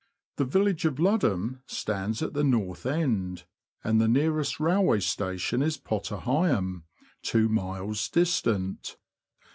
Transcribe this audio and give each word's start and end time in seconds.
The 0.37 0.45
village 0.45 0.85
of 0.85 0.95
Ludham 0.99 1.61
stands 1.67 2.23
at 2.23 2.33
the 2.33 2.43
north 2.43 2.87
end, 2.87 3.43
and 3.83 4.01
the 4.01 4.07
nearest 4.07 4.59
railway 4.59 4.99
station 4.99 5.61
is 5.61 5.77
Potter 5.77 6.17
Heigham, 6.17 6.85
two 7.21 7.47
miles 7.49 8.09
distant. 8.09 8.97